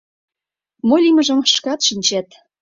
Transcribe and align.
Мо 0.87 0.95
лиймыжым 1.03 1.39
шкат 1.55 1.79
шинчет. 1.87 2.27